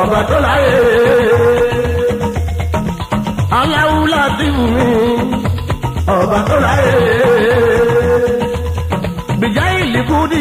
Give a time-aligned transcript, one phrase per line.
[0.00, 0.74] ọba tó láyé.
[3.60, 4.86] Aláwùlà dìbò mi
[6.18, 6.92] ọba tó láyé.
[9.40, 10.40] Bìjà ìlìkú dì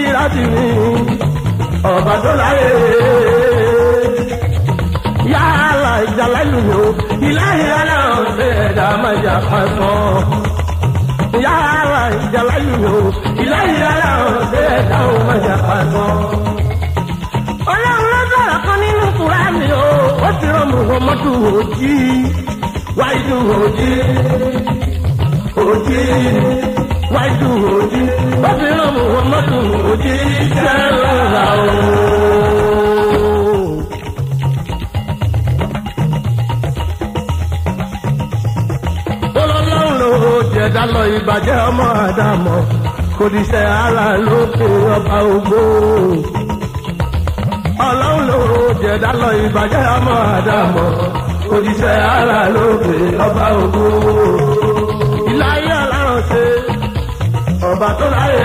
[0.54, 0.66] mí
[1.94, 2.70] ọba tó láyé.
[5.34, 6.86] Yàrá ìjàlá ìlú mi o
[7.28, 9.92] ìlànà ìlànà ọ̀sẹ̀ ẹ̀dá máa jà pàṣọ
[11.46, 13.00] yàrá ìjàlá ìlú mi o
[13.44, 16.06] ìlànà ìlànà ọ̀sẹ̀ ẹ̀dá máa jà pàṣọ
[20.28, 21.94] ó ti rán muhammadu òjì
[23.00, 23.92] wáìdù òjì
[25.70, 26.02] òjì
[27.14, 28.02] wáìdù òjì
[28.50, 29.58] ó ti rán muhammadu
[29.92, 30.16] òjì
[30.56, 32.74] sẹ́lá o.
[40.54, 42.58] jẹ̀dá lọ ìbàjẹ́ ọmọ àdàmọ̀
[43.18, 44.66] kò díṣẹ́ ara lókè
[44.96, 45.60] ọba ògbó
[48.34, 50.88] ọlọ́run ló jẹ̀dá lọ ìbàjẹ́ ọmọ àdàmọ̀
[51.56, 53.86] òjíṣẹ́ ara lókè ọba ògo.
[55.32, 56.44] ìláyé ọlọ́run ṣe
[57.70, 58.44] ọba tó láyé.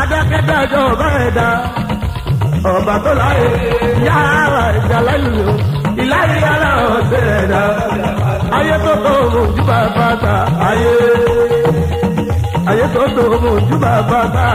[0.00, 1.48] adákẹ́dájọ́ ọba ẹ̀dá
[2.76, 3.48] ọba tó láyé.
[4.06, 5.52] yàrá ìjà lẹ́yìn o
[6.02, 7.62] ìláyé ọlọ́run ṣe ẹ̀dá.
[8.56, 10.34] ayé tó tó mojú bàbá ta
[10.68, 10.94] ayé.
[12.70, 14.46] ayé tó tó mojú bàbá ta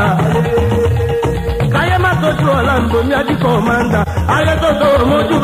[2.59, 3.34] ọ̀làǹdó ní àti
[4.36, 4.89] ayé tó tó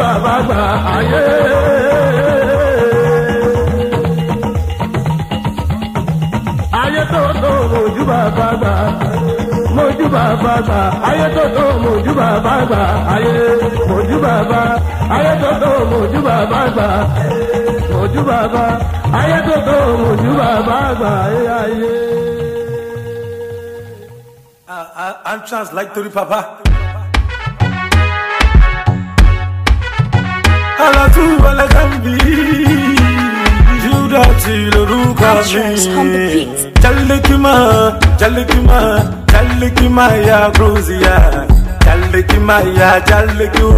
[0.02, 0.60] bàbá gbà
[0.96, 1.26] ayé.
[6.82, 7.52] ayé tó tó
[8.10, 8.74] bàbá gbà
[9.76, 11.66] mójú bàbá gbà ayé tó tó
[12.20, 12.82] bàbá gbà
[13.14, 13.34] ayé
[13.90, 14.62] mójú bàbá
[15.16, 15.72] ayé tó tó
[16.28, 16.88] bàbá gbà
[17.94, 18.66] mójú bàbá
[19.22, 19.78] ayé tó tó
[20.40, 21.12] bàbá gbà
[21.64, 21.94] ayé.
[24.68, 26.61] Uh, uh, I'm Charles Like Tori Papa.
[30.86, 32.18] Alatu wala kambi
[33.84, 36.82] Juda ti lorúkọ Entrance on the mi beat.
[36.82, 37.54] Jalekima,
[38.20, 38.80] Jalekima,
[39.32, 40.40] Jalekima ya
[41.86, 43.70] Jalekima ya Jaleku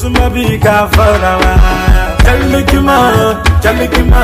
[0.00, 1.52] Sumabi ka farawa.
[2.24, 2.96] Jalekima,
[3.62, 4.22] Jalekima,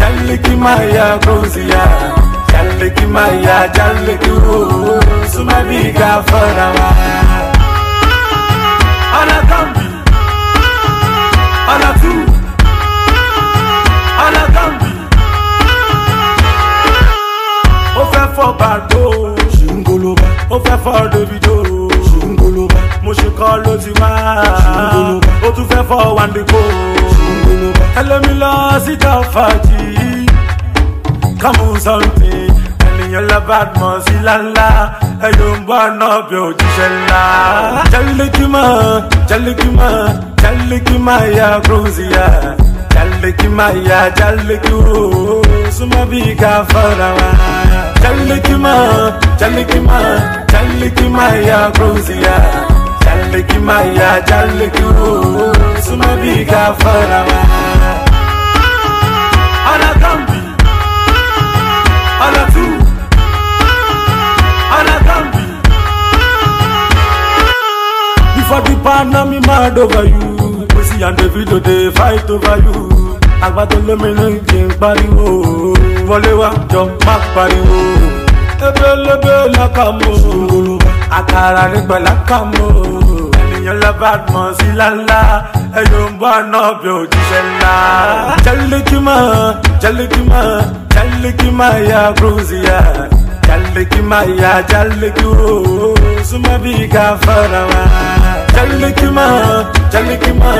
[0.00, 1.08] Jalekima ya
[2.52, 3.58] Jalekima ya
[5.32, 6.88] Sumabi ka farawa
[11.72, 12.12] Alatu
[14.26, 14.90] Anakambi
[18.00, 19.02] ó fẹ́ fọ́ bàdó
[19.56, 21.54] ṣùngolóba ó fẹ́ fọ́ davido.
[22.08, 24.10] Ṣùngolóba mo ṣe kọ́ ló ti wá.
[24.64, 26.60] Ṣùngolóba ó tún fẹ́ fọ́ wàndíkò
[27.16, 28.52] ṣùngolóba ẹlẹ́mi lọ
[28.84, 29.82] síta fàájì
[31.42, 32.32] kàmú sọ́ǹtì
[32.88, 34.68] ènìyàn lábàdàn sí lálá.
[35.28, 37.22] Ẹ̀yọ̀ ń bọ̀ náà bí òjíṣẹ́ ńlá.
[40.48, 42.26] चल की माया रोजिया
[42.92, 45.80] चल की माया चल की रोज
[46.40, 47.26] का फरवा
[48.02, 50.00] चल की माँ चल की माँ
[50.52, 52.38] चल की माया रोजिया
[53.04, 55.90] चल की माया चल की रोज
[56.50, 57.38] का फरवा
[59.74, 60.40] अला गंबी
[62.28, 62.66] अला तू
[70.08, 70.37] you.
[70.98, 73.18] Bobby and Davido dey fight over you.
[73.40, 75.28] Agbátolómi ló ń jẹ ń pariwo.
[76.08, 77.80] Wọlé wá jọ má pariwo.
[78.66, 80.12] Ebélébé lákàmú.
[81.18, 82.64] Àkàrà nígbà lákàmú.
[83.54, 85.20] Ènìyàn la bad man sí lálá.
[85.80, 87.74] Ẹyọ ń bá náà bí òjíṣẹ́ ńlá.
[88.44, 89.16] Jálẹ̀kímà
[89.82, 90.40] Jálẹ̀kímà
[90.94, 92.78] Jálẹ̀kímà ya Grozia.
[93.46, 95.94] Jálẹ̀kímà ya Jálẹ̀kí o.
[96.28, 97.82] Súnmọ́ bí ká fara wá.
[98.58, 100.52] Challikima, challikima,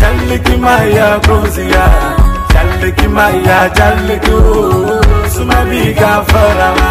[0.00, 1.86] challikima ya koziya
[2.52, 4.38] Challikima ya challiku
[5.30, 6.88] Suma bi gafarama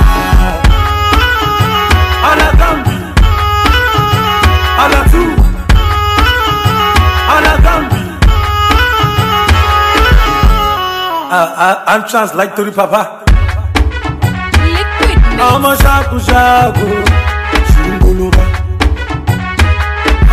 [2.30, 2.95] Ala kambi
[4.83, 5.24] Ala tu
[7.36, 8.04] Ala kambi
[11.27, 13.19] uh, I'm trans like Tori Papa
[14.63, 17.22] Liquid I'm a shaku shaku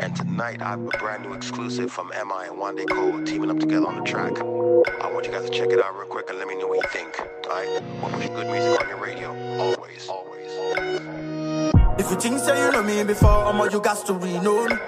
[0.00, 3.58] And tonight I have a brand new exclusive from MI and Wande Coal teaming up
[3.58, 4.38] together on the track.
[4.38, 6.76] I want you guys to check it out real quick and let me know what
[6.84, 7.18] you think.
[7.46, 7.82] Alright?
[8.02, 9.30] We're pushing good music on your radio.
[9.58, 10.08] Always.
[10.08, 10.50] Always.
[11.98, 14.78] If you think say you know me before, I'm all you got to renown.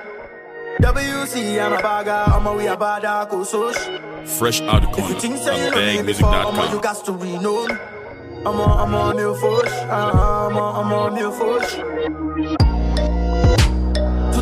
[0.81, 4.29] WC, I'm a bagger, I'm a we a bada kusosh.
[4.29, 6.81] Fresh out the If you think say you know me before, I'm all you bagmusic.com.
[6.81, 7.79] got to renown.
[8.47, 12.20] I'm a, uh, I'm a mil fush, I'm a, I'm a mil fush.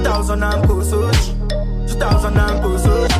[0.08, 1.28] 2000 and kusosh,
[1.86, 3.12] 2000 and kusosh.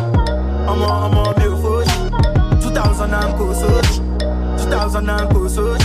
[0.67, 5.85] I'm a, I'm a mil fush, 2000 and kusosh, 2000 and kusosh.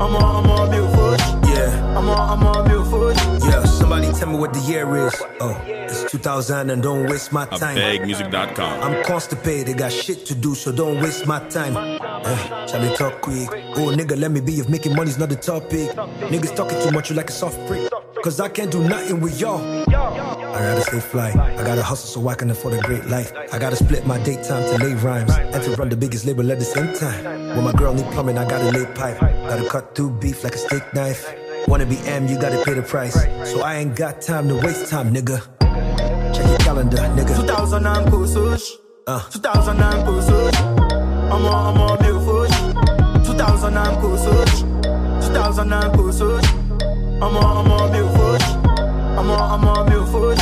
[0.00, 3.44] I'm a, I'm a mil fush, Yeah, I'm a, I'm a mil fush.
[3.44, 3.64] yeah.
[3.64, 5.20] Somebody tell me what the year is.
[5.40, 7.76] Oh, it's 2000 and don't waste my time.
[7.76, 8.82] bagmusic.com.
[8.84, 11.76] I'm constipated, got shit to do, so don't waste my time.
[11.76, 13.48] Eh, Charlie talk quick.
[13.74, 15.90] Oh, nigga, let me be if making money's not the topic.
[16.30, 17.90] Niggas talking too much, you like a soft prick.
[18.22, 19.60] Cause I can't do nothing with y'all.
[20.54, 21.30] I gotta stay fly.
[21.30, 23.32] I gotta hustle so I can afford a great life.
[23.52, 26.58] I gotta split my daytime to lay rhymes and to run the biggest label at
[26.58, 27.24] the same time.
[27.56, 29.20] When my girl need plumbing, I gotta lay pipe.
[29.20, 31.32] Gotta cut through beef like a steak knife.
[31.68, 33.14] Wanna be M, you gotta pay the price.
[33.50, 35.40] So I ain't got time to waste time, nigga.
[36.34, 37.36] Check your calendar, nigga.
[37.36, 38.08] 2000 and.
[39.06, 39.28] Uh.
[39.30, 40.70] 2000 and.
[41.32, 43.24] I'm a, I'm a mil fush.
[43.24, 44.60] 2000 and kusush.
[45.22, 47.22] 2000 and kusush.
[47.22, 48.59] I'm a, I'm a mil fush.
[49.20, 50.40] I'm a, I'm a mil fush.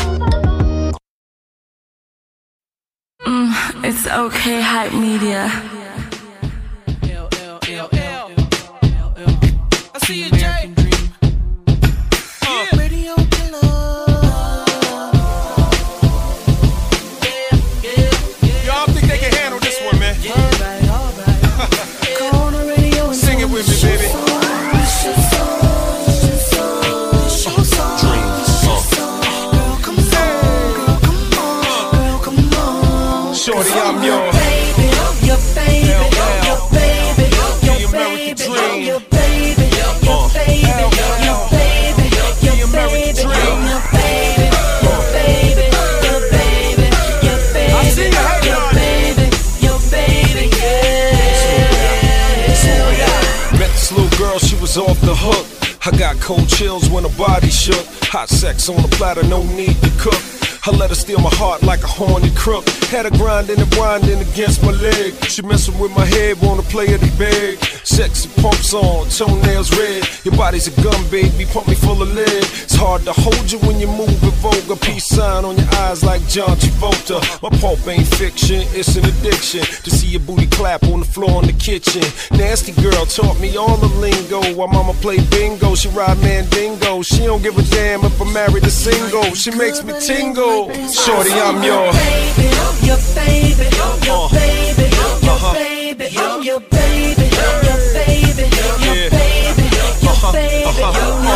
[3.83, 5.51] It's okay, hype media.
[9.95, 10.31] I see you,
[56.29, 57.87] cold chills when her body shook.
[58.13, 60.21] Hot sex on the platter, no need to cook.
[60.67, 62.69] I let her steal my heart like a horny crook.
[62.93, 65.15] Had her grinding and winding against my leg.
[65.25, 67.57] She messing with my head, wanna play it big.
[67.85, 70.07] Sexy pumps on, toenails red.
[70.25, 72.29] Your body's a gun, baby, pump me full of lead.
[72.29, 74.77] It's hard to hold you when you move with vulgar.
[74.77, 77.21] Peace sign on your eyes like John Travolta.
[77.43, 79.61] My pulp ain't fiction, it's an addiction.
[79.61, 82.03] To see your booty clap on the floor in the kitchen.
[82.37, 84.41] Nasty girl taught me all the lingo.
[84.55, 87.03] While mama play bingo, she ride mandingo.
[87.03, 89.35] She don't give a damn if I'm married or single.
[89.35, 90.73] She makes me tingle.
[90.89, 91.97] Shorty, I'm yours.
[100.91, 101.28] I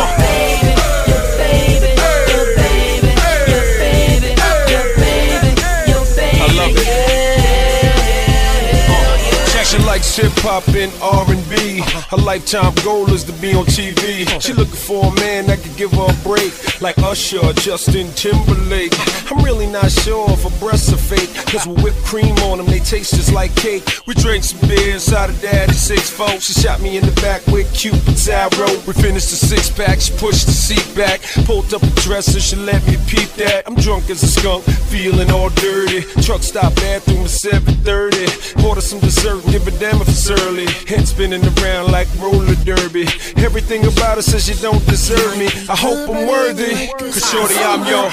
[10.13, 11.81] Hip hop and R&B.
[11.81, 14.29] Her lifetime goal is to be on TV.
[14.39, 18.11] She looking for a man that could give her a break, like Usher or Justin
[18.13, 18.93] Timberlake.
[19.31, 22.67] I'm really not sure if her breasts are fake, cause with whipped cream on them,
[22.67, 23.81] they taste just like cake.
[24.05, 26.29] We drank some beer inside of daddy's six four.
[26.39, 28.69] She shot me in the back with Cupid's arrow.
[28.85, 32.55] We finished the six pack, she pushed the seat back, pulled up a dresser, she
[32.55, 33.63] let me peep that.
[33.65, 36.01] I'm drunk as a skunk, feeling all dirty.
[36.21, 38.61] Truck stop bathroom at 7:30.
[38.61, 40.67] Bought her some dessert, give a damn it's early.
[41.13, 43.05] Spinning around like roller derby.
[43.37, 45.45] Everything about her says you don't deserve me.
[45.69, 48.09] I hope I'm worthy, cause shorty, I'm your.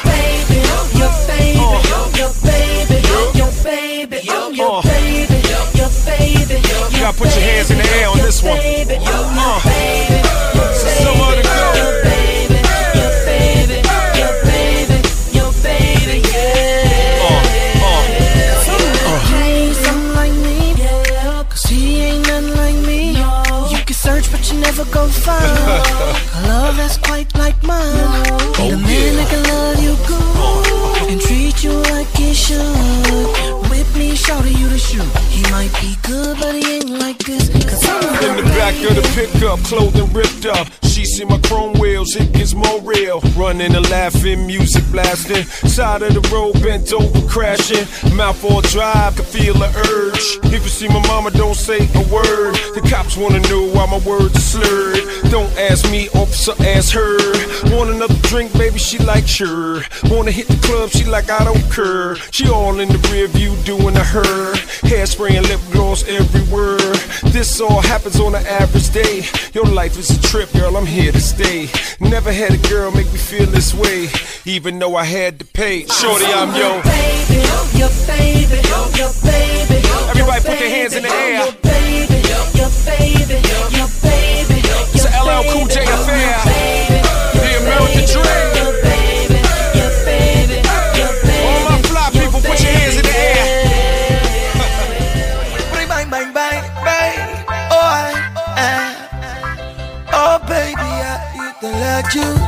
[6.92, 8.58] You gotta put your hands in the air on this one.
[8.60, 9.69] Uh.
[25.30, 27.80] Find a love that's quite like mine.
[28.58, 33.70] Oh, Need a man that can love you good and treat you like he should.
[33.70, 35.06] With me, shout you the shoot.
[35.30, 37.48] He might be good, but he ain't like this.
[37.64, 40.68] Cause I'm in the back of the pickup, clothing ripped up.
[40.84, 43.20] She see my chrome wheels, it gets more real.
[43.36, 45.44] Running and laughing, music blasting.
[45.68, 47.86] Side of the road, bent over, crashing.
[48.14, 50.52] Mouth all dry, feel the urge.
[50.52, 52.54] If you see my mama, don't say a word.
[52.74, 55.04] The cops wanna know why my words are slurred.
[55.30, 57.16] Don't ask me, officer, ask her.
[57.74, 58.78] Want another drink, baby?
[58.78, 59.82] She like sure.
[60.04, 60.90] Wanna hit the club?
[60.90, 62.16] She like I don't care.
[62.30, 64.54] She all in the rear view doing a her.
[64.90, 66.78] Hairspray and lip gloss everywhere.
[67.32, 69.24] This all happens on an average day.
[69.54, 70.76] Your life is a trip, girl.
[70.76, 71.68] I'm here to stay.
[72.00, 74.08] Never had a girl make me feel this way,
[74.44, 75.86] even though I had to pay.
[75.86, 76.82] Shorty, I'm yo.
[76.82, 77.40] baby,
[77.78, 78.60] your baby,
[78.98, 79.29] your baby.
[80.10, 81.44] Everybody put their hands in the air.
[81.44, 82.18] Your baby,
[82.58, 83.38] your baby,
[83.76, 84.58] your baby.
[84.94, 86.38] It's a LL Cool J affair.
[87.34, 88.50] The American dream.
[91.46, 92.58] All my fly people, put
[102.14, 102.39] your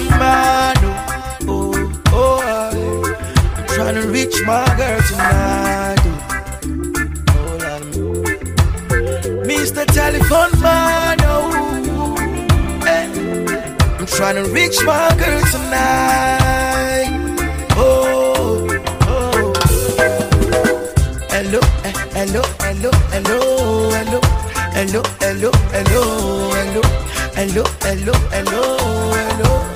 [0.00, 0.76] Man.
[1.46, 2.48] Oh, oh, oh, I,
[3.58, 6.00] I'm trying to reach my girl tonight.
[7.28, 8.24] Oh,
[9.46, 9.84] Mr.
[9.86, 12.16] Telephone Man, oh,
[12.86, 13.06] eh.
[13.98, 17.10] I'm trying to reach my girl tonight.
[17.76, 18.66] Oh,
[19.02, 19.52] oh.
[21.30, 23.38] Hello, eh, hello, hello, hello,
[23.90, 24.20] hello,
[24.74, 26.02] hello, hello, hello,
[26.50, 26.82] hello,
[27.34, 28.62] hello, hello, hello,
[29.12, 29.73] hello.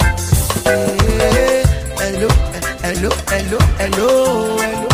[3.29, 4.89] Hello, hello, hello,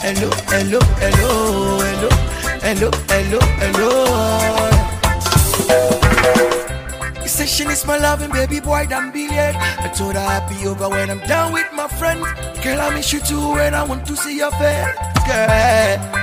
[0.00, 2.08] hello, hello, hello, hello,
[2.60, 4.88] hello, hello, hello.
[7.22, 9.56] He said she needs my loving, baby boy, be late.
[9.56, 12.20] I told her I'd be over when I'm down with my friend.
[12.62, 14.94] Girl, I miss you too, and I want to see your face,
[15.26, 16.18] girl.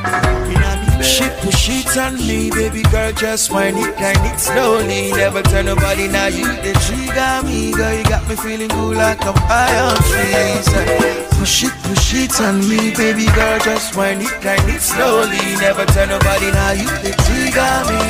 [0.50, 5.12] You she push it on me, baby girl, just wind it, grind it slowly.
[5.12, 7.94] Never tell nobody now you the trigger me, girl.
[7.94, 11.25] You got me feeling good like high on trees.
[11.46, 15.38] Push it, push it on me, baby girl, just wind it, grind it slowly.
[15.62, 18.02] Never tell nobody now you the trigger me,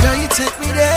[0.00, 0.14] girl.
[0.14, 0.94] You take me there.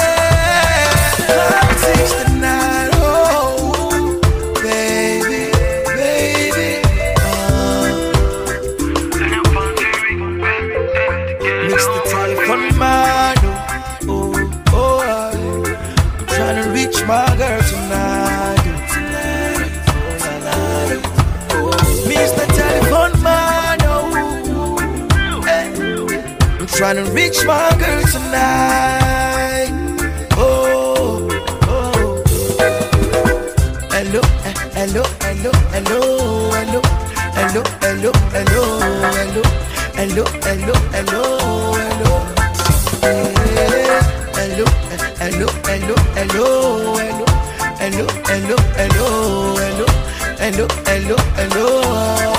[26.94, 29.74] Trying to reach my girl tonight.
[30.38, 31.28] Oh,
[31.68, 32.24] oh.
[33.92, 36.00] Hello, eh, hello, hello, hello,
[36.56, 36.82] hello,
[37.36, 38.64] hello, hello, hello,
[39.12, 39.44] hello,
[39.98, 41.24] hello, hello, hello,
[41.76, 42.12] hello.
[43.04, 43.36] Eh,
[44.38, 46.48] Hello, eh, hello, hello, hello,
[46.96, 47.26] hello,
[47.82, 49.08] hello, hello, hello,
[49.60, 49.88] hello,
[50.40, 52.37] hello, hello, hello.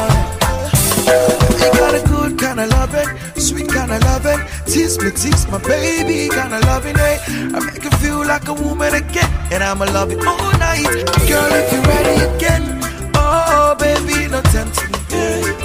[4.68, 7.20] Tease me, tease my baby kind of loving, it.
[7.28, 10.84] I make you feel like a woman again, and I'ma love you all night.
[11.26, 12.78] Girl, if you're ready again,
[13.14, 14.92] oh baby, no tempt me,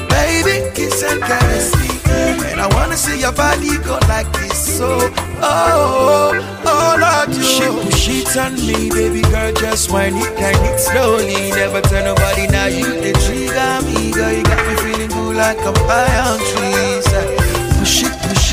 [0.08, 1.90] baby, kiss and caress me,
[2.52, 4.98] and I wanna see your body go like this, so
[5.42, 6.32] oh,
[6.66, 10.80] oh Lord, you shit, push it on me, baby girl, just wind it, grind it
[10.80, 11.52] slowly.
[11.52, 15.60] Never tell nobody now you the trigger me, girl, you got me feeling good like
[15.60, 16.40] I'm high on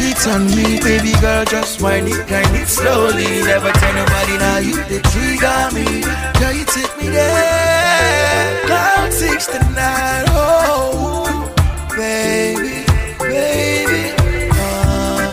[0.03, 3.43] it on me, baby girl, just wind it, grind it slowly.
[3.43, 6.03] Never tell nobody now you the trigger me,
[6.39, 8.67] girl, you take me there.
[8.67, 11.53] Cloud six to nine, oh,
[11.97, 12.85] baby,
[13.19, 14.13] baby.
[14.53, 15.33] Uh,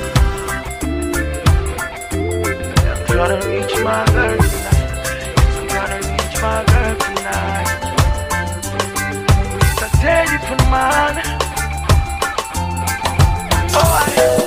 [3.47, 4.87] reach my girl tonight.
[6.03, 7.69] Reach my girl tonight.
[9.59, 9.89] Mr.
[10.01, 11.15] Telephone Man.
[13.79, 14.46] Oh, I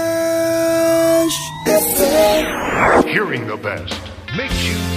[3.11, 3.93] Hearing the best.
[4.37, 4.90] Makes you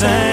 [0.00, 0.27] same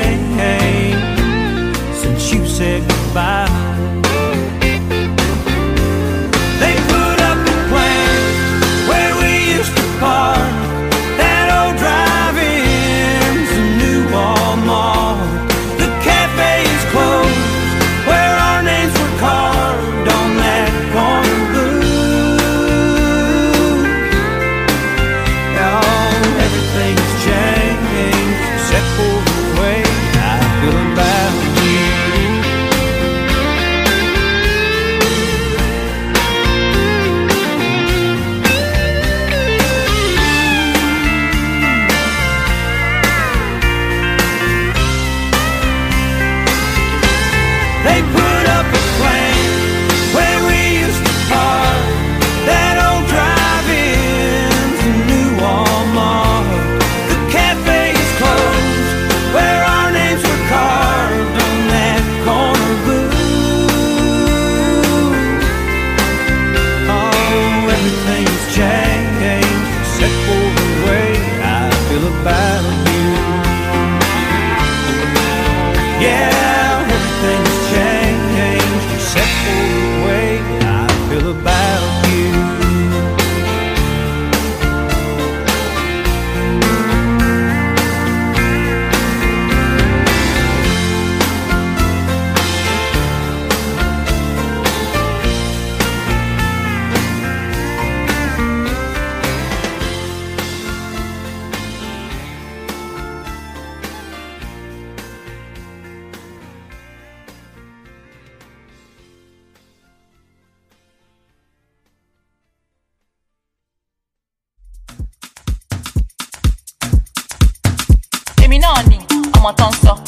[119.46, 120.05] ni ọmọ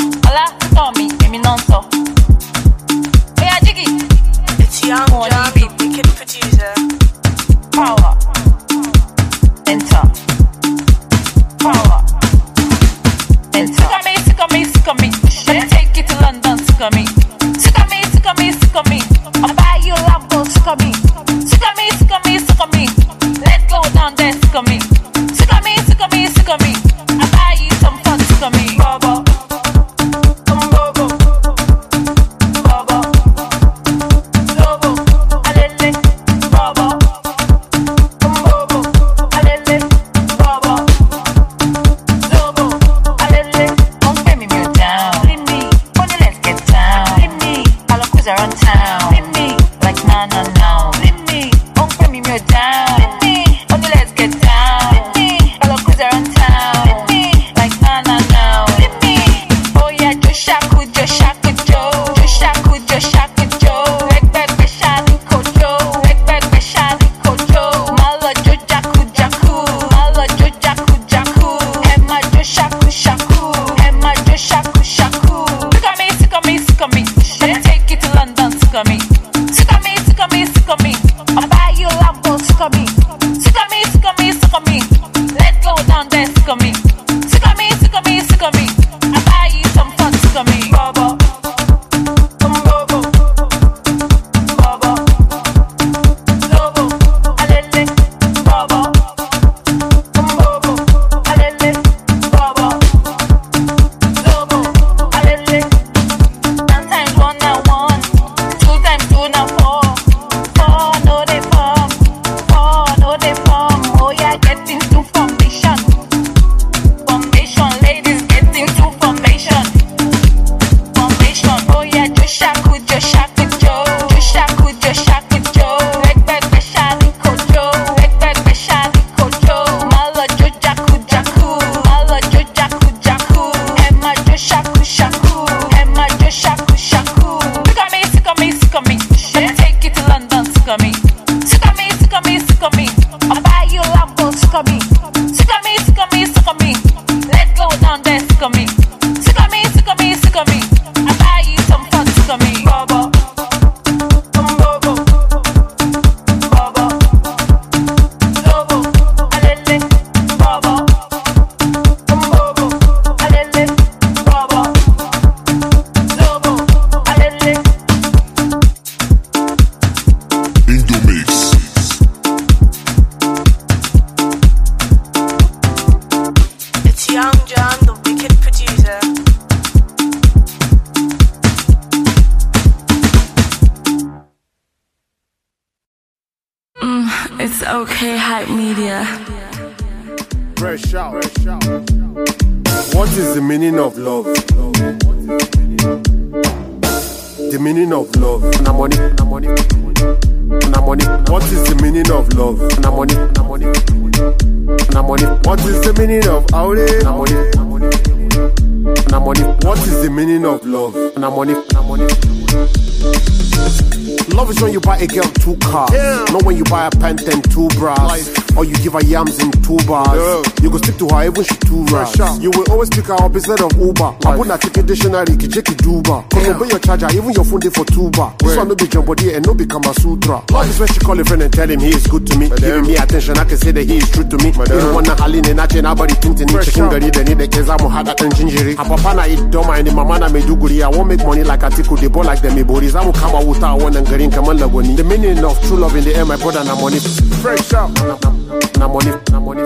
[214.37, 215.89] Love is when you buy a girl two cars,
[216.31, 218.46] not when you buy a pant and two bras.
[218.55, 220.45] Or you give her yams in two bars.
[220.61, 222.17] You go stick to her even she too rash.
[222.41, 224.15] You will always pick her up instead of Uber.
[224.25, 226.23] I put a ticket dictionary, ki check it Duba.
[226.29, 228.33] Cause obey your charger, even your phone day for two bar.
[228.39, 230.41] This one no be jumbo and no be Kama Sutra.
[230.51, 232.49] Love is when she call a friend and tell him he is good to me.
[232.49, 234.49] Giving me attention, I can say that he is true to me.
[234.49, 236.47] You don't wanna haline na che na body tintin.
[236.63, 238.73] Chicken gari da ni da ke zamu hada dan jinjiri.
[238.73, 240.81] A papa na eat doma and mama na Maiduguri.
[240.83, 242.89] I won't make money like Atiku, the ball like them Ibori.
[242.89, 244.95] Zamu kama wuta wannan garin kaman lagoni.
[244.95, 246.99] The meaning of true love in the air, my brother na money.
[247.41, 248.36] Fresh out.
[248.79, 249.63] Na money, na money.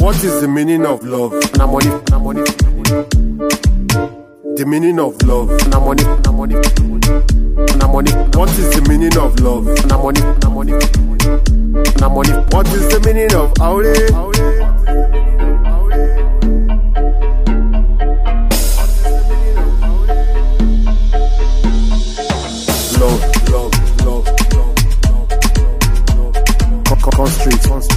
[0.00, 1.32] What is the meaning of love?
[1.56, 2.42] Na money, na money.
[4.56, 5.50] The meaning of love.
[5.68, 6.54] Na money, na money.
[7.78, 8.12] Na money.
[8.36, 9.66] What is the meaning of love?
[9.86, 10.72] Na money, na money.
[12.00, 12.32] Na money.
[12.52, 14.10] What is the meaning of aure?
[14.10, 14.36] Love,
[27.42, 27.89] Con- con-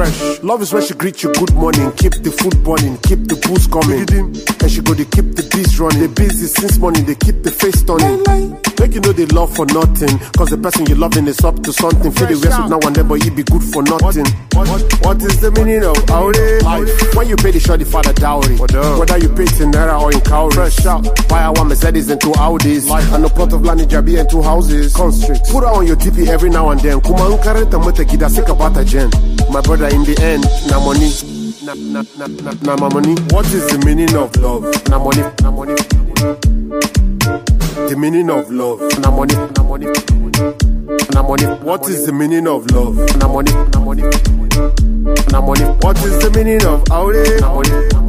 [0.00, 0.42] Fresh.
[0.42, 3.66] Love is when she greet you good morning, keep the food burning, keep the booze
[3.68, 4.08] coming.
[4.08, 6.00] And she go they keep the beats running.
[6.00, 8.24] They busy since morning, they keep the face turning.
[8.80, 10.16] Make you know they love for nothing.
[10.40, 12.10] Cause the person you loving is up to something.
[12.16, 14.24] Feel the rest of now and then, but you be good for nothing.
[14.56, 16.64] What, what is the meaning of aure?
[16.64, 16.88] Life.
[17.12, 18.56] When you pay the shorty for the dowry.
[18.56, 20.56] Whether you pay it in naira or in cowries.
[20.56, 21.04] Fresh out.
[21.28, 22.88] Buy a one Mercedes and two Audis.
[22.88, 24.96] And a plot of land in Jabi and two houses.
[24.96, 25.44] Constrict.
[25.52, 27.02] Put her on your DP every now and then.
[27.04, 29.12] Kuma unkareta mata gida sika bata jen.
[29.52, 31.10] My brother in the end, na money.
[31.64, 33.14] Na, na, na, na, na, my money.
[33.30, 34.64] What is the meaning of love?
[34.88, 35.74] Na money, na money.
[37.88, 38.80] The meaning of love.
[39.00, 39.86] Na money, na money.
[41.14, 41.46] Na money.
[41.64, 42.96] What is the meaning of love?
[43.18, 44.02] Na money, na money.
[45.32, 45.64] Na money.
[45.82, 47.40] What is the meaning of aure?
[47.40, 47.99] Na na money.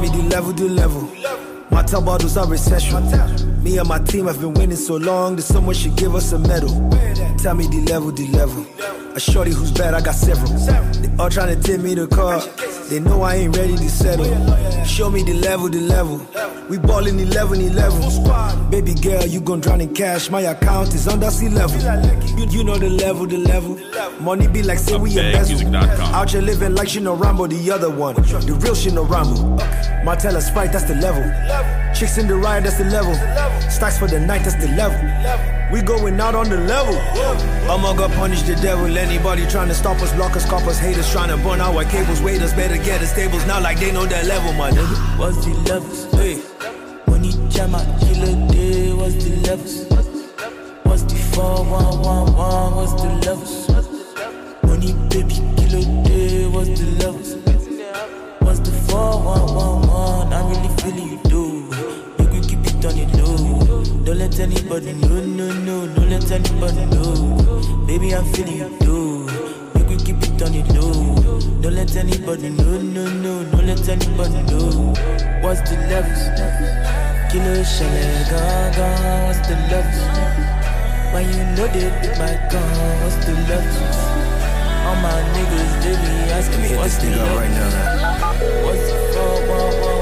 [0.00, 1.08] Me the level, the level.
[1.70, 3.04] My top bottles are recession.
[3.62, 6.38] Me and my team have been winning so long that someone should give us a
[6.38, 6.70] medal.
[7.38, 8.66] Tell me the level, the level.
[9.14, 10.48] A shorty who's bad, I got several.
[10.48, 12.48] They all trying to take me to court.
[12.88, 14.24] They know I ain't ready to settle.
[14.84, 16.18] Show me the level, the level.
[16.68, 18.70] We ballin' 11 11.
[18.70, 20.30] Baby girl, you gon' drown in cash.
[20.30, 21.78] My account is under sea level.
[22.38, 23.78] You, you know the level, the level.
[24.20, 25.10] Money be like say we.
[25.10, 26.14] Bagmusic.com.
[26.14, 28.14] Out here living like Shina Rambo, the other one.
[28.14, 30.04] The real Shina Rambo.
[30.04, 31.22] Martella Sprite, that's the level.
[31.94, 33.14] Chicks in the ride, that's the level.
[33.70, 34.98] Stacks for the night, that's the level.
[35.72, 36.96] We going out on the level.
[37.70, 38.96] I'ma go punish the devil.
[38.96, 42.20] Anybody trying to stop us, block us, cop us, haters trying to burn our cables.
[42.20, 45.18] Waiters better get us tables now like they know that level, my nigga.
[45.18, 46.04] What's the levels?
[46.12, 46.42] Hey,
[47.06, 49.84] money Shama, killer day, what's the levels?
[50.84, 53.68] What's the 4111, what's the levels?
[54.64, 57.34] Money, baby, killer day, what's the levels?
[58.40, 61.19] What's the 4111, I'm really feeling you,
[62.80, 63.84] it on the low.
[64.04, 67.86] Don't let anybody know, no, no, don't let anybody know.
[67.86, 69.26] Baby, I'm feeling you, dude.
[69.74, 71.40] Make we keep it on the low.
[71.60, 74.94] Don't let anybody know, no, no, don't let anybody know.
[75.42, 76.24] What's the levels?
[77.30, 78.88] Kilo shale gaga,
[79.26, 80.00] what's the levels?
[81.12, 83.98] When you know they beat my gun, what's the levels?
[84.86, 87.36] All my niggas, they be asking me what's the levels?
[87.36, 87.70] right now.
[88.64, 89.99] What's the 4111?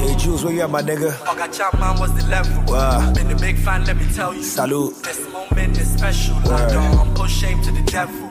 [0.00, 1.12] Hey, Jules, where you at, my nigga?
[1.12, 2.64] Fuck, I got your man, what's the level?
[2.72, 3.12] Wow.
[3.12, 4.42] Been a big fan, let me tell you.
[4.42, 4.94] Salute.
[5.02, 6.36] This moment is special.
[6.36, 6.72] Word.
[6.72, 8.28] Uh, I'm put shame to the devil.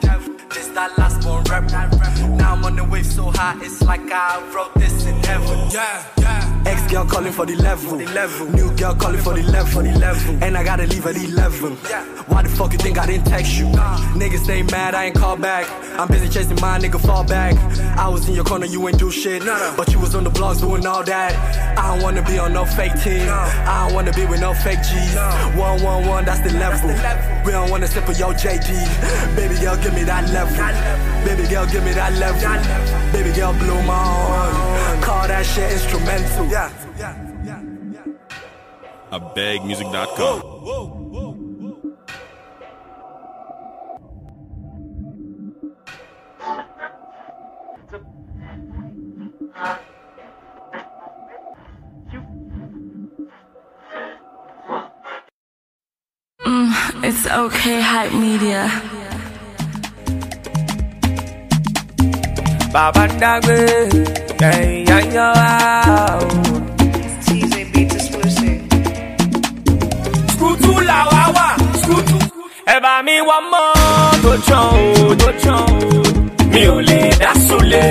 [0.49, 1.69] This that last one rep.
[2.39, 5.69] Now I'm on the wave so high, it's like I wrote this in heaven.
[5.71, 6.48] Yeah, yeah.
[6.69, 7.97] Ex girl calling for the level.
[7.97, 9.81] New girl calling for the level.
[10.43, 11.77] And I gotta leave at 11.
[11.89, 12.05] Yeah.
[12.27, 13.65] Why the fuck you think I didn't text you?
[14.21, 15.65] Niggas stay mad, I ain't call back.
[15.99, 17.55] I'm busy chasing my nigga fall back.
[17.97, 19.43] I was in your corner, you ain't do shit.
[19.75, 21.33] But you was on the blogs doing all that.
[21.75, 23.27] I don't wanna be on no fake team.
[23.27, 25.15] I don't wanna be with no fake G's.
[25.57, 26.89] One, one, one, that's the level.
[27.45, 29.35] We don't wanna sip of your JD.
[29.35, 31.08] Baby girl, give me that level.
[31.25, 33.11] Baby girl, give me that level.
[33.11, 35.01] Baby girl, blow my horn.
[35.01, 36.45] Call that shit instrumental.
[36.47, 36.69] Yeah.
[39.11, 40.41] abegmusic.com.
[56.45, 58.98] Mm, it's okay, hype media.
[64.39, 66.19] Hey, yeah, yeah,
[67.25, 68.61] TZ Beats exclusive.
[70.33, 71.47] Skutu la wa wa,
[71.81, 72.17] skutu.
[72.67, 73.65] Ẹ bá mi wá mọ́
[74.23, 74.65] tó tán
[75.01, 76.03] o, tó tán o.
[76.53, 77.83] Mi ò lè dá sólé.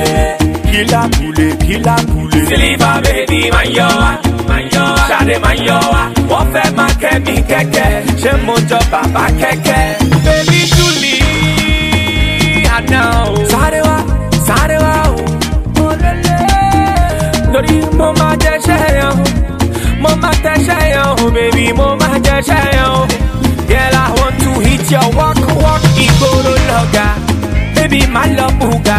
[0.70, 2.40] Kílá kúlé, kílá kúlé.
[2.48, 4.10] Sílífà bèbí máa ń yọ wá,
[4.48, 5.04] máa ń yọ wá.
[5.10, 6.02] Ṣadé máa ń yọ wá.
[6.30, 7.90] Wọ́n fẹ́ máa kẹ́ mi kẹ́kẹ́.
[8.22, 9.84] Ṣé mo jọ bàbá kẹ́kẹ́?
[10.24, 11.14] Bébí Júlì,
[12.76, 13.34] àná o.
[13.52, 13.96] Sáré wá,
[20.66, 23.08] ṣẹ́yàn o, bèbí mo máa jẹ́ ṣẹ́yàn.
[23.68, 27.06] Girl, I want to hit your walk, walk, ìgboro lọ́gà.
[27.74, 28.98] Baby, my love booga.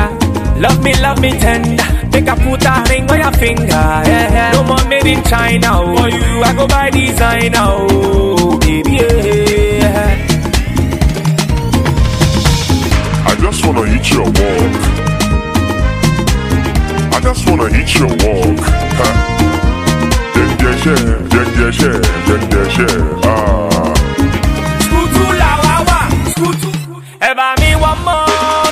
[0.64, 1.86] Love me, love me tender.
[2.14, 3.86] Make a put a ring on your finger.
[4.10, 4.52] Yeah, yeah.
[4.54, 5.70] No more made in China.
[5.74, 5.96] Oh.
[5.96, 7.66] For you, I go by designer.
[7.66, 10.16] Oh, baby, yeah.
[13.30, 14.89] I just wanna hit your walk.
[17.20, 18.60] I just wanna hit your walk.
[19.00, 19.08] Ha.
[20.36, 20.96] Jen jeshe,
[21.32, 21.92] jen jeshe,
[22.28, 22.88] jen jeshe.
[23.28, 23.94] Ah.
[24.86, 26.00] Skutu la wa wa,
[26.32, 26.70] skutu.
[27.28, 28.20] Ẹ bá mi wá mọ́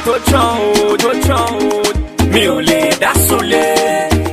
[0.05, 1.81] tó tán o, tó tán o.
[2.31, 3.65] Mi ò lè dá sólé.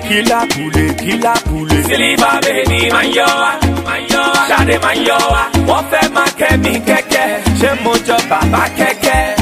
[0.09, 1.77] Kílá kúlé, kílá kúlé.
[1.89, 3.51] Sílífà bèbí máa ń yọ wá,
[3.87, 4.43] máa ń yọ wá.
[4.51, 5.43] Ṣadé máa ń yọ wá.
[5.69, 7.29] Wọ́n fẹ́ máa kẹ́ mi kẹ́kẹ́.
[7.61, 9.34] Ṣé mo jọ bàbá kẹ́kẹ́?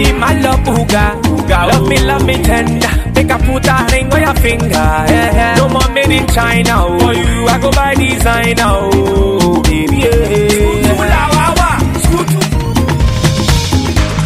[0.00, 0.60] Baby, my love.
[0.60, 1.04] Booga.
[1.50, 2.88] Love me, love me tender.
[3.14, 4.68] Make a put a ring on your finger.
[4.72, 5.54] Yeah, yeah.
[5.56, 6.72] No more made in China.
[6.76, 6.98] Oh.
[7.00, 8.64] For you, I go by designer.
[8.64, 10.40] Oh, baby, yeah.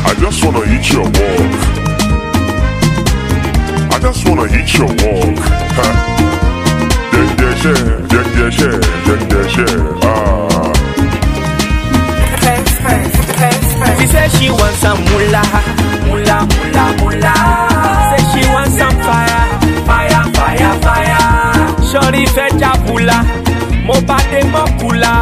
[0.07, 1.55] I just wanna hit your walk.
[3.95, 5.39] I just wanna hit your walk.
[5.77, 5.87] Ha.
[7.13, 7.75] Jen jeshe,
[8.11, 8.71] jen jeshe,
[9.07, 9.67] jen jeshe.
[10.05, 10.44] Ah.
[14.05, 15.43] She said she wants some moolah,
[16.05, 18.11] moolah, moolah, moolah.
[18.11, 19.43] Say she wants some fire,
[19.89, 21.25] fire, fire, fire.
[21.89, 23.19] Shorty fẹ́ jabula,
[23.87, 25.13] mo bá dé mọ́kula,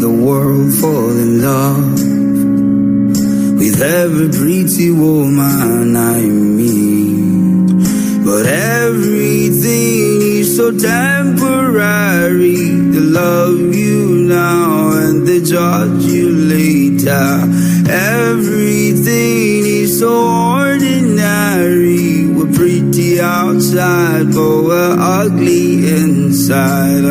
[0.00, 1.92] the world fall in love
[3.60, 7.68] with every pretty woman I meet.
[8.24, 12.56] But everything is so temporary.
[12.92, 17.44] They love you now and they judge you later.
[17.90, 20.12] Everything is so
[20.60, 22.26] ordinary.
[22.26, 27.04] We're pretty outside, but we're ugly inside.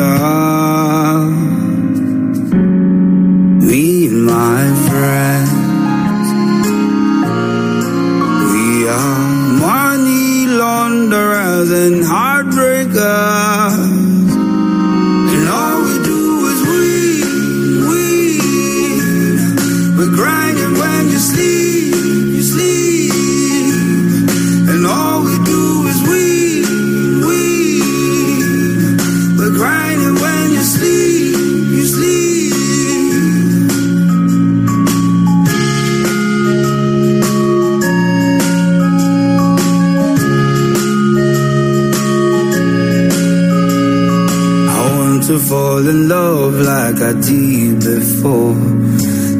[45.70, 48.60] Fall in love like I did before.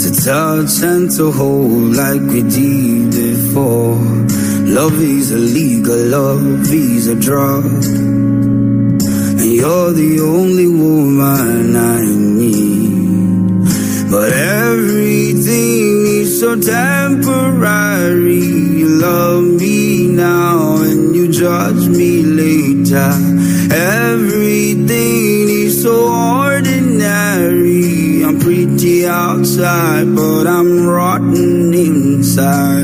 [0.02, 3.98] To touch and to hold like we did before.
[4.78, 7.64] Love is a legal, love is a drug.
[9.40, 12.00] And you're the only woman I
[12.40, 12.90] need.
[14.12, 18.46] But everything is so temporary.
[18.80, 23.10] You love me now and you judge me later.
[23.72, 24.49] Everything
[29.10, 32.79] outside, but I'm rotten inside.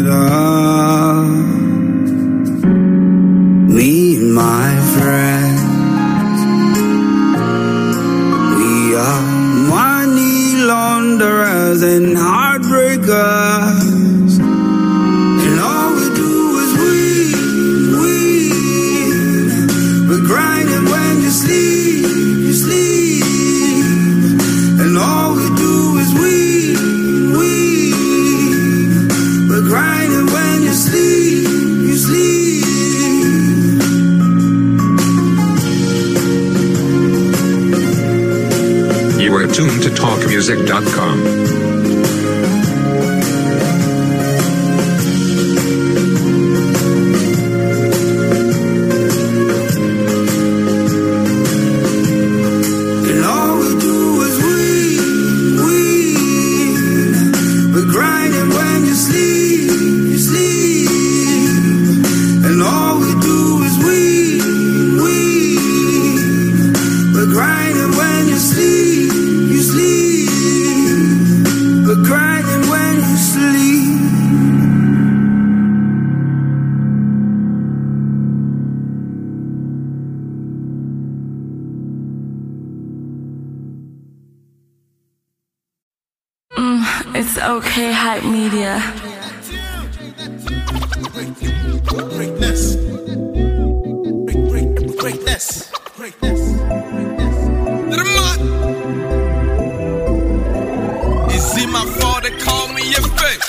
[101.67, 103.42] My fault they call me a fake?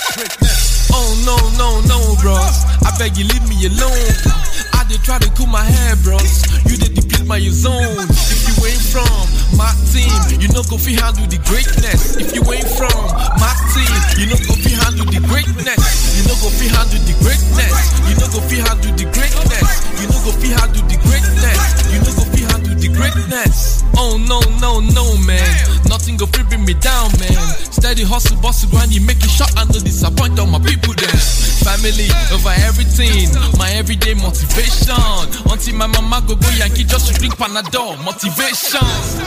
[0.91, 2.65] Oh no, no, no, bros.
[2.83, 4.11] I beg you leave me alone.
[4.73, 6.43] I did try to cool my hair, bros.
[6.65, 8.03] You did deplete my zone.
[8.09, 9.07] If you ain't from
[9.55, 10.11] my team,
[10.41, 12.17] you know go fi handle the greatness.
[12.17, 12.99] If you ain't from
[13.39, 15.79] my team, you know go fi handle the greatness.
[16.19, 17.75] You know go fi handle the greatness.
[18.11, 19.69] You know go fi handle the greatness.
[20.01, 21.59] You know go fi handle the greatness.
[21.95, 22.26] You know go
[22.87, 23.83] the greatness.
[23.95, 25.43] Oh no, no, no, man.
[25.89, 27.37] Nothing go fi bring me down, man.
[27.71, 31.17] Steady hustle, bustle, grind, you make it shot and don't disappoint all my people then.
[31.63, 33.27] Family over everything,
[33.57, 34.95] my everyday motivation.
[35.49, 38.83] Until my mama go go Yankee just to drink Panadol, motivation.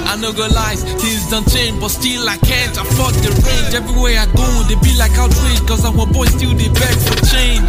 [0.08, 3.74] I no go lies, things don't change, but still I can't afford the range.
[3.74, 7.18] Everywhere I go, they be like outrage, cause I'm a boy still they beg for
[7.28, 7.68] change.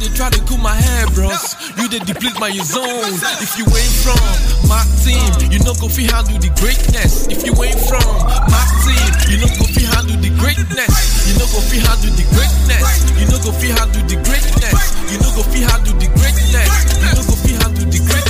[0.00, 1.54] Did try to cool my hair, bros.
[1.76, 3.20] You did deplete my zone.
[3.44, 4.16] If you ain't from
[4.64, 7.28] my team, you know go fi handle the greatness.
[7.28, 8.08] If you ain't from
[8.48, 11.28] my team, you know go fi handle the greatness.
[11.28, 12.88] You know go fi handle the greatness.
[13.20, 14.80] You know go fi handle the greatness.
[15.12, 16.72] You know go fi handle the greatness.
[16.96, 18.29] You know go fi handle the greatness.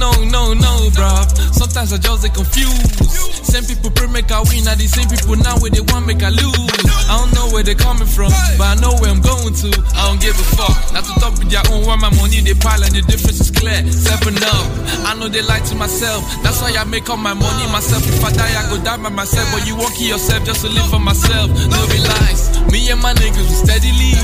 [0.00, 1.28] No, no, no, bruv.
[1.52, 3.04] sometimes I just get confused.
[3.44, 6.24] Same people pray make I win, are the same people now where they want make
[6.24, 6.72] I lose.
[7.04, 9.68] I don't know where they coming from, but I know where I'm going to.
[9.92, 10.72] I don't give a fuck.
[10.96, 13.52] Not to talk with their own why my money they pile and the difference is
[13.52, 13.76] clear.
[13.92, 14.64] Seven up.
[15.04, 16.24] I know they lie to myself.
[16.40, 18.00] That's why I make all my money myself.
[18.08, 19.52] If I die, I go die by myself.
[19.52, 21.52] But you won't kill yourself just to live for myself.
[21.68, 22.56] No relax.
[22.72, 24.16] Me and my niggas we steadily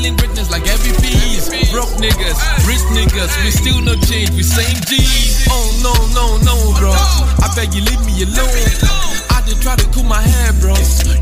[0.00, 1.72] handling greatness like MVPs.
[1.72, 4.30] Broke niggas, rich niggas, we still no change.
[4.30, 5.46] We same G's.
[5.50, 6.90] Oh no, no, no, bro.
[6.90, 8.48] I beg you leave me alone.
[9.28, 10.74] I did try to cool my hair, bro.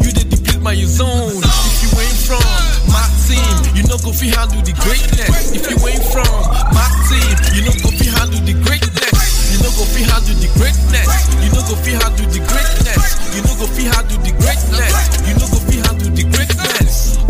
[0.02, 1.42] You did deplete my zone.
[1.42, 2.46] If you ain't from
[2.94, 5.50] my team, you know go fi handle the greatness.
[5.50, 6.30] If you ain't from
[6.70, 9.18] my team, you know go fi handle the greatness.
[9.50, 11.10] You know go fi handle the greatness.
[11.42, 13.02] You know go fi handle the greatness.
[13.34, 14.94] You know go fi handle the greatness.
[15.26, 16.57] You know go fi handle the greatness.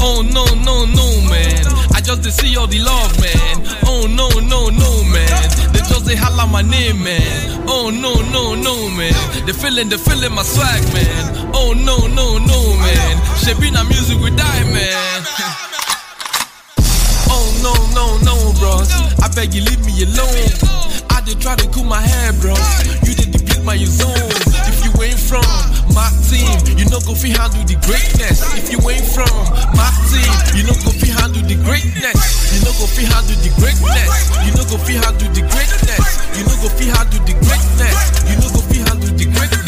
[0.00, 1.66] Oh no, no, no, man.
[1.94, 3.66] I just dey see all the love, man.
[3.86, 5.28] Oh no, no, no, man.
[5.72, 7.64] They just they holla my name, man.
[7.68, 9.14] Oh no, no, no, man.
[9.46, 11.50] They feeling, they feeling my swag, man.
[11.54, 13.16] Oh no, no, no, man.
[13.78, 14.58] Our music we die.
[17.30, 18.90] Oh no, no, no, bros.
[19.22, 20.50] I beg you leave me alone.
[21.10, 22.58] I did try to cool my hair, bros.
[23.06, 24.57] You did deplete my zone.
[24.98, 25.46] You ain't from
[25.94, 28.42] my team, you know go fi handle the greatness.
[28.58, 29.30] If you ain't from
[29.78, 30.26] my team,
[30.58, 32.18] you know go fi handle the greatness.
[32.50, 34.10] You know go fi handle the greatness.
[34.42, 36.02] You know go fi handle the greatness.
[36.34, 37.94] You know go fi handle the greatness.
[38.26, 39.67] You know go fi handle the greatness.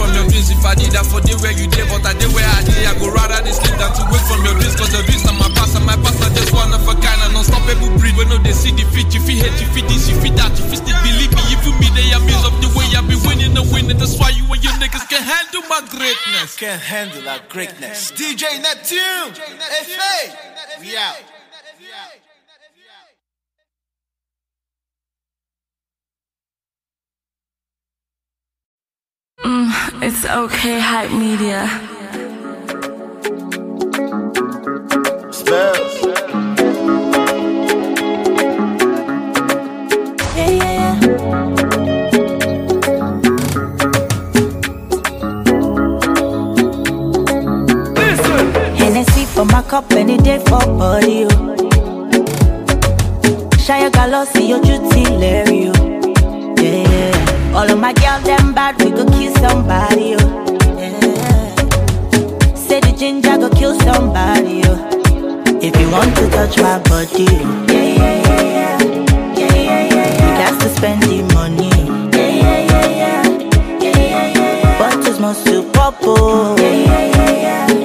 [0.00, 0.48] From your dreams.
[0.48, 2.88] If I did that for the where you did, but I did where I did.
[2.88, 4.72] I go rather they sleep than to wait from your dreams.
[4.72, 7.20] Cause your dreams are my past and my past are just one of a kind.
[7.28, 8.16] And unstoppable breed.
[8.16, 10.64] When no they see the fit, you hate, you feel this, you feel that, you
[10.64, 11.42] feel still believe me.
[11.52, 14.00] If you me, they amuse of the way I be winning and winning.
[14.00, 16.56] That's why you and your niggas can handle my greatness.
[16.56, 18.08] Can't handle our greatness.
[18.16, 19.36] DJ Neptune.
[19.36, 20.16] FA.
[20.80, 21.29] We out.
[29.42, 31.66] Mm, it's okay, hype media.
[35.32, 35.94] Spells.
[40.36, 42.40] Yeah, yeah, yeah.
[48.78, 51.56] Hennessy for my cup any day for body, oh.
[53.64, 56.54] Shia Galossi, your duty, Larry, oh.
[56.58, 57.39] Yeah, yeah.
[57.54, 60.56] All of my girls, them bad, we go kill somebody, oh.
[60.78, 62.54] Yeah.
[62.54, 64.78] Say the ginger go kill somebody, oh.
[65.60, 67.66] If you want to touch my body, oh.
[67.68, 68.78] Yeah, yeah, yeah, yeah.
[69.34, 70.22] Yeah, yeah, yeah, yeah.
[70.22, 71.68] You got to spend the money.
[72.16, 73.22] Yeah, yeah, yeah, yeah.
[73.82, 74.78] Yeah, yeah, yeah, yeah.
[74.78, 76.56] Bottles must to pop, oh.
[76.56, 77.66] Yeah, yeah, yeah, yeah.
[77.72, 77.79] Yeah,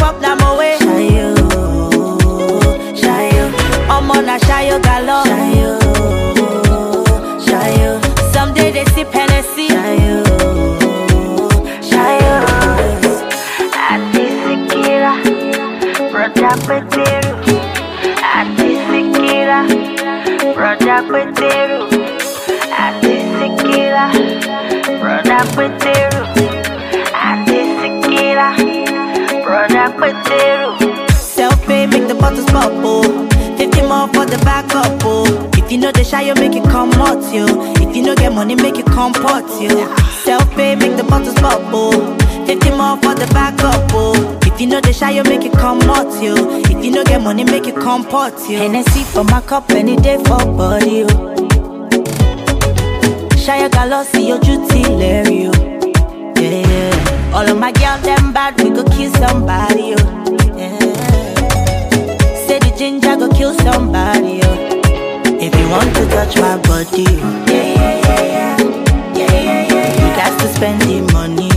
[0.00, 0.39] bottles we
[36.18, 37.46] You make it come out, you.
[37.80, 39.70] If you know get money, make it comport, you.
[40.24, 41.92] Self-pay make the bottles bubble.
[42.46, 44.38] 50 more for the backup, oh.
[44.44, 46.34] If you know the shy, you make it come out, you.
[46.64, 48.44] If you know get money, make it come comport, oh.
[48.46, 48.50] oh.
[48.50, 48.58] you.
[48.58, 51.34] Hennessy for my cup any day for body, oh.
[53.40, 56.32] Shia Galossi, your duty, Larry, oh.
[56.36, 57.32] Yeah, yeah.
[57.34, 60.56] All of my girls, them bad, we go kill somebody, oh.
[60.56, 60.78] Yeah.
[62.46, 64.69] Say the ginger go kill somebody, oh.
[65.70, 67.02] Want to touch my body.
[67.04, 68.58] Yeah, yeah, yeah, yeah.
[69.14, 70.08] Yeah, yeah, yeah, yeah.
[70.08, 71.49] You got to spend the money,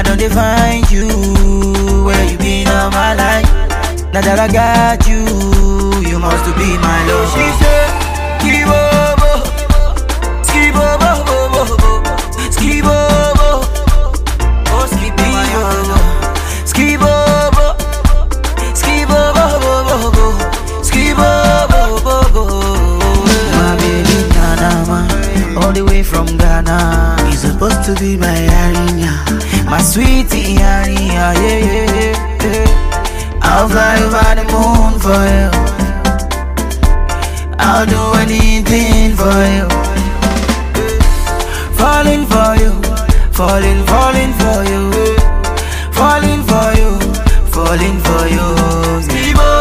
[0.00, 1.08] I don't define you.
[2.06, 3.44] Where you been all my life?
[4.14, 5.28] Now that I got you,
[6.08, 7.28] you must be my love.
[7.36, 7.90] She said,
[8.40, 9.44] Kibobo,
[10.40, 11.60] Skibobo, oh my
[25.62, 28.26] all the way from Ghana, he's supposed to be my
[28.64, 31.86] Arinya my sweetie honey, yeah, yeah,
[32.42, 33.40] yeah.
[33.40, 35.50] I'll fly over the moon for you.
[37.58, 39.68] I'll do anything for you.
[41.78, 42.72] Falling for you,
[43.30, 44.82] falling, falling for you,
[45.98, 46.90] falling for you,
[47.54, 48.40] falling for you.
[48.90, 49.59] Falling for you.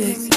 [0.00, 0.29] music.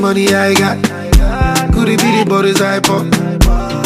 [0.00, 0.76] money I got?
[1.72, 3.06] Could it be the bodies I pop?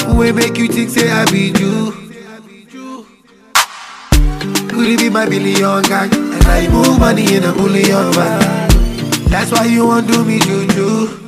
[0.06, 1.92] Who ain't make you think say I be you?
[4.68, 6.12] Could it be my billion gang?
[6.12, 8.70] And I move money in a bullion bag.
[9.28, 11.18] That's why you won't do me juju.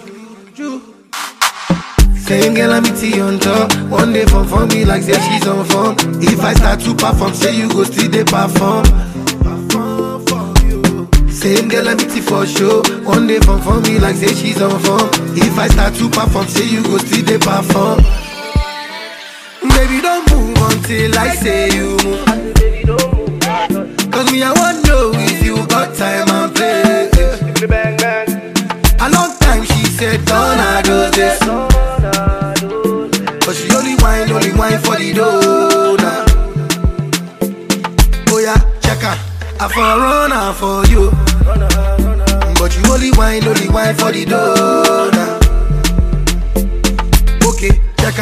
[2.16, 3.72] Same girl I'm meeting on top.
[3.91, 5.97] One day perform me like say she's on form.
[6.22, 8.85] If I start to perform, say you go still they perform.
[11.45, 12.82] Same girl I meet for show.
[13.05, 15.11] One day from for me like say she's on form.
[15.36, 18.01] If I start to perform, say you go still dey perform.
[19.76, 22.24] Baby don't move until I say you move.
[24.11, 27.11] Cause me I want know if you got time and play.
[29.05, 31.38] A long time she said tornadoes this.
[33.45, 36.24] But she only whine, only whine for the dough
[39.61, 41.11] I for run her for you.
[42.59, 45.38] But you only whine, only whine for the dough now.
[47.48, 48.18] Okay, check.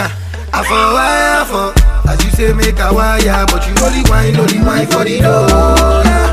[0.53, 2.11] I for wire for.
[2.11, 3.47] As you say, make a wire.
[3.47, 6.32] But you only whine, only whine for the dough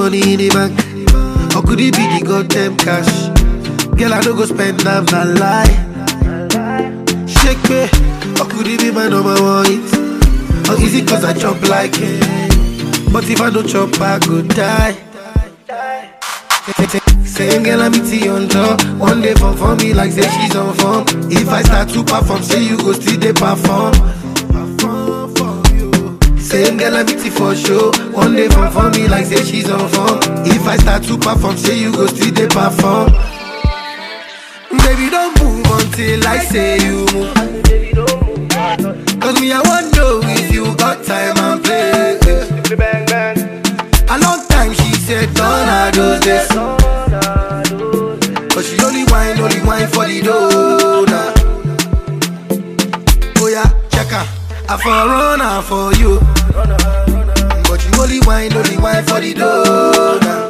[0.00, 0.72] money in the bank?
[1.54, 3.12] Or could it be the goddamn cash?
[3.98, 5.76] Girl, I don't go spend am na lie.
[7.28, 7.82] Shake me,
[8.40, 9.76] or could it be my number one?
[10.70, 13.12] Or is it cause I chop like it?
[13.12, 14.96] But if I don't chop, I go die.
[17.26, 18.80] Same girl I meet you on top.
[18.96, 21.04] One day for me like say she's on form.
[21.30, 23.92] If I start to perform, say you go still dey perform.
[26.50, 27.92] Same girl I you for show.
[28.10, 30.18] One day from for me like say she's on form.
[30.44, 33.12] If I start to perform, say you go still dey perform.
[34.82, 37.34] Baby don't move until I say you move.
[39.20, 42.18] Cause me I want know if you got time and play.
[44.10, 46.48] A long time she said tornadoes this.
[48.54, 51.32] But she only whine, only whine for the dough now.
[53.38, 54.26] Oh yeah, check her.
[54.68, 56.39] I for run for you.
[56.66, 60.46] But you only whine, only whine for the dough now.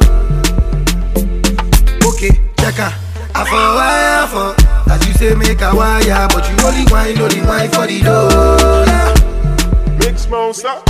[2.09, 2.93] Okay, check her.
[3.33, 4.55] I for wire for.
[4.91, 6.27] As you say, make a wire.
[6.29, 9.13] But you only whine, only whine for the dough now.
[9.99, 10.81] Mix monster.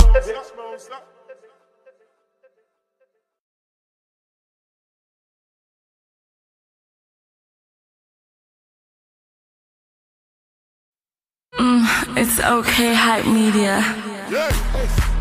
[11.58, 13.84] Mm, it's okay, hype media.
[14.28, 15.11] It's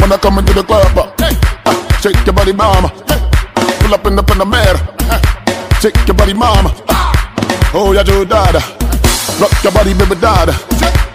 [0.00, 2.88] When I come into the club, uh, shake your body, mama.
[3.80, 4.80] Pull up in the Panamera,
[5.80, 6.74] shake your body, mama.
[7.72, 8.60] Oh, yeah, Joe Dada.
[9.40, 11.09] Rock your body, baby, dada.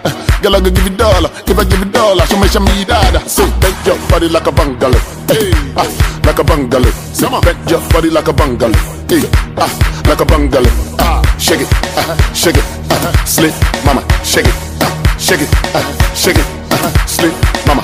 [0.46, 1.28] Girl, I can give you dollar.
[1.42, 3.18] If I give you dollar, show me, show me dada.
[3.28, 4.96] Say, bend your body like a bungalow.
[5.26, 5.90] Hey, ah,
[6.24, 6.88] like a bungalow.
[7.10, 8.78] Say, bend your body like a bungalow.
[9.10, 9.26] Hey,
[9.58, 9.66] ah,
[10.06, 10.70] like a bungalow.
[11.00, 11.68] Ah, shake it,
[11.98, 13.50] ah, shake it, ah, slip,
[13.84, 14.54] mama, shake it,
[14.86, 15.82] ah, shake it, ah,
[16.14, 17.34] shake it, ah, slip,
[17.66, 17.82] mama,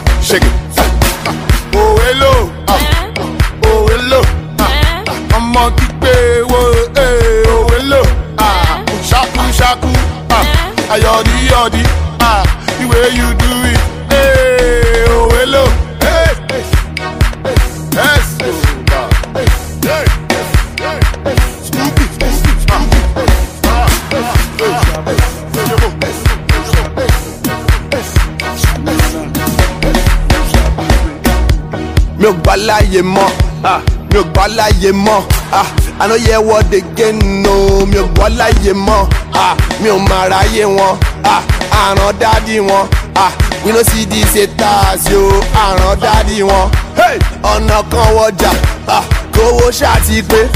[33.03, 33.31] gbà láàyè mọ́.
[33.65, 33.81] Ah,
[34.13, 35.23] mi ò gbà láàyè mọ́.
[35.53, 35.67] Ah,
[36.01, 39.07] I no hear what they gain no mi ò gbọ́ láàyè mọ́.
[39.35, 40.97] Ah, mi ò máa ráyè wọn.
[41.25, 41.43] Ah,
[41.73, 42.87] àràn dádì wọn.
[43.17, 43.31] Ah,
[43.65, 45.21] we no see this haters yo
[45.55, 46.69] àràn dádì wọn.
[46.97, 48.51] Hey, ọ̀nà kan wọjà.
[48.89, 49.03] Ah,
[49.35, 50.47] kówó ṣáàtì pé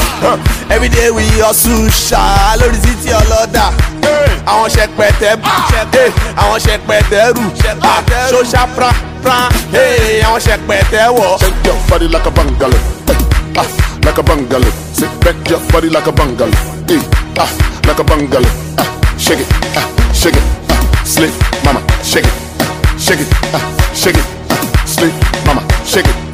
[0.69, 3.71] huh, everyday we hustle ṣá lórí títí ọlọ́dà.
[4.47, 5.49] Àwọn ṣẹpẹtẹ bù
[5.93, 7.43] hey, àwọn ṣẹpẹtẹ rù
[7.83, 8.91] ah, ṣóṣà pra
[9.23, 9.49] pra.
[9.73, 11.39] Hey, àwọn ṣẹpẹtẹ wọ̀.
[11.41, 12.79] Shake your body like a bungalow.
[13.59, 13.67] Ah,
[14.05, 14.71] like a bungalow.
[14.93, 16.55] Sit back your body like a bungalow.
[16.89, 17.01] Hey,
[17.39, 17.49] ah,
[17.87, 18.51] like a bungalow.
[18.79, 18.87] Ah,
[19.19, 21.33] shake it, ah, shake it, ah, slip,
[21.65, 23.63] mama, shake it, ah, shake it, ah,
[23.95, 25.13] shake it, ah, slip,
[25.47, 26.26] mama, shake it.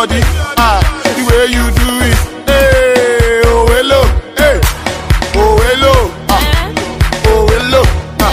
[0.00, 0.20] body.
[0.56, 2.18] Ah, the way you do it.
[2.48, 4.00] Hey, oh hello,
[4.40, 4.56] hey,
[5.36, 5.92] oh hello,
[6.32, 6.40] ah,
[7.28, 7.82] oh hello,
[8.24, 8.32] ah.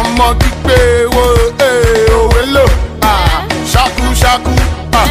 [0.00, 0.76] Ọmọ kígbe
[1.14, 1.24] wo,
[1.58, 2.64] hey, oh hello,
[3.02, 3.42] ah,
[3.72, 4.54] shaku shaku,
[5.00, 5.08] ah,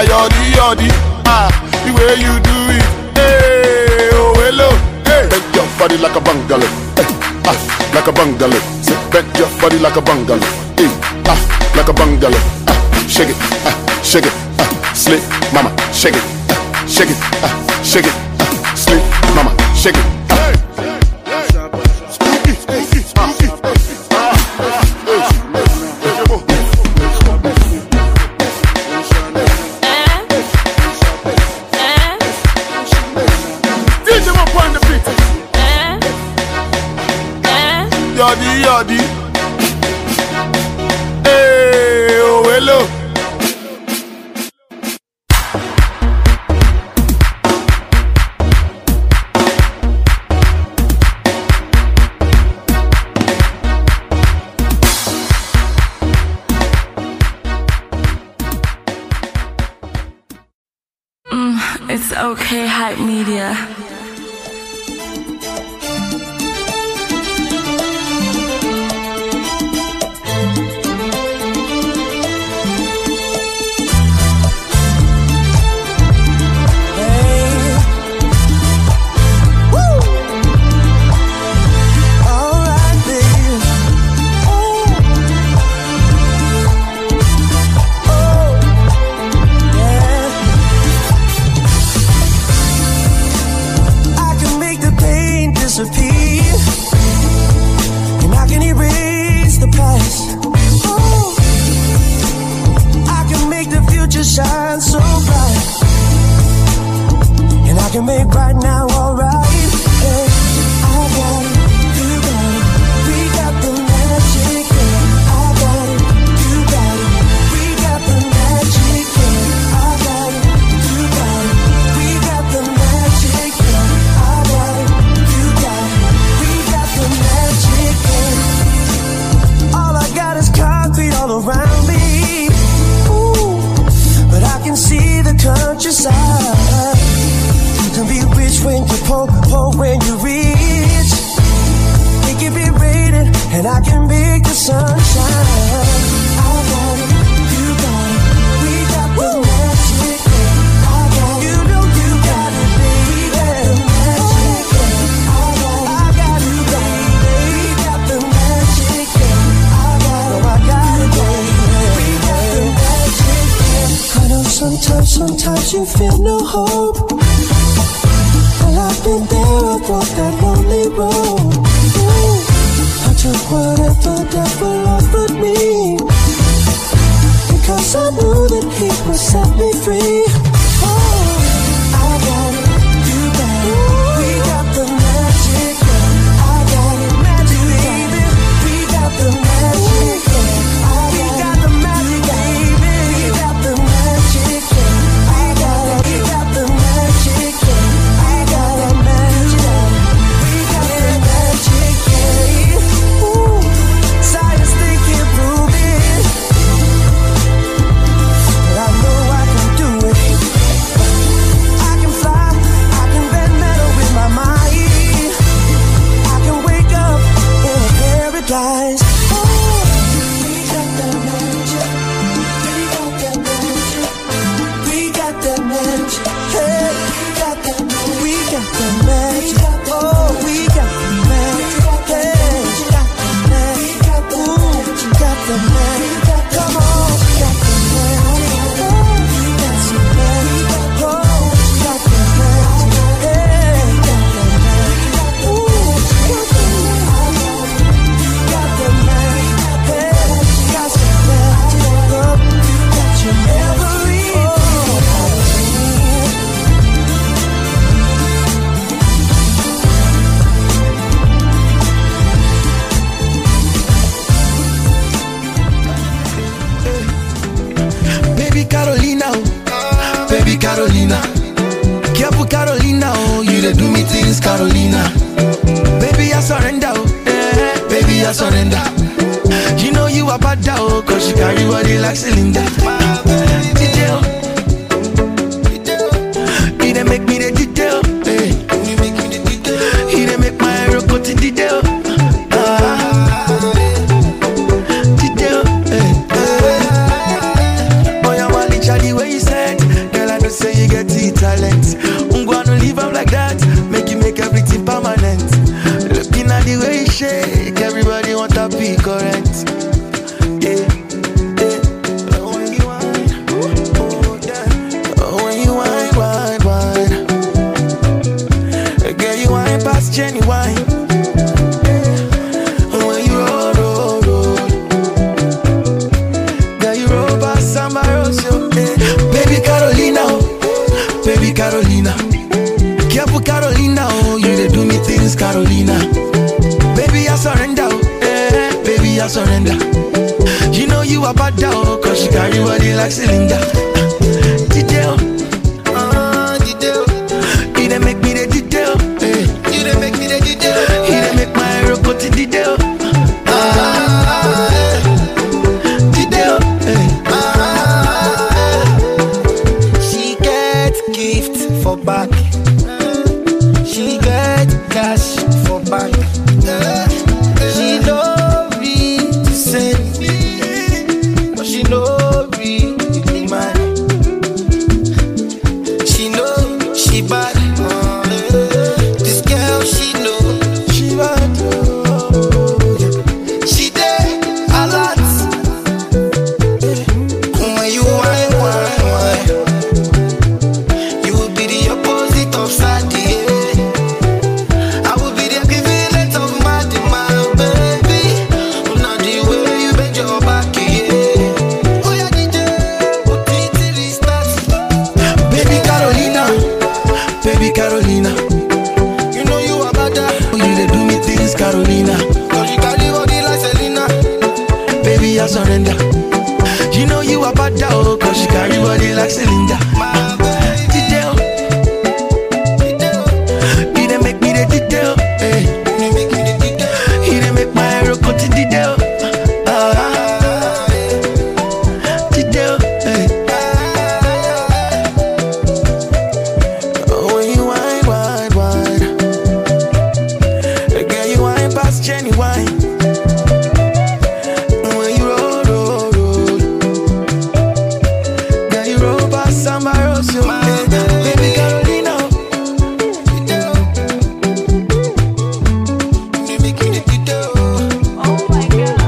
[0.00, 0.88] ayọ̀dí yọ̀dí,
[1.26, 1.48] ah,
[1.84, 2.86] the way you do it.
[3.16, 4.68] Hey, oh hello,
[5.08, 5.24] hey.
[5.30, 7.06] Bend your body like a bungalow, hey,
[7.50, 7.56] ah,
[7.94, 8.60] like a bungalow.
[8.86, 10.88] Say, bend your body like a bungalow, hey,
[11.32, 11.38] ah,
[11.76, 12.40] like a bungalow,
[12.70, 12.76] ah,
[13.08, 13.36] shake it,
[13.68, 16.24] ah, shake it uh, slick, mama, shake it,
[16.88, 19.02] shake it, uh, shake it, uh, slick,
[19.34, 20.04] mama, shake it.
[20.30, 20.34] Uh.
[20.34, 20.54] Eh?
[35.56, 35.98] Eh?
[37.44, 37.88] Eh?
[38.16, 39.23] Yadi, yadi.